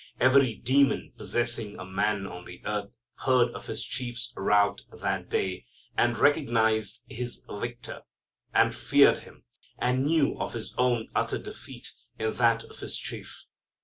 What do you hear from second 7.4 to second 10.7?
Victor, and feared Him, and knew of